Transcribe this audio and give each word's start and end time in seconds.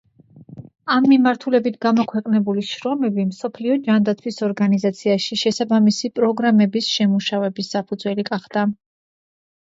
ამ 0.93 1.03
მიმართულებით 1.09 1.75
გამოქვეყნებული 1.85 2.63
შრომები 2.69 3.25
მსოფლიო 3.33 3.75
ჯანდაცვის 3.89 4.41
ორგანიზაციაში 4.49 5.39
შესაბამისი 5.43 6.13
პროგრამების 6.17 6.91
შემუშავების 6.97 7.73
საფუძველი 7.77 8.29
გახდა. 8.35 8.67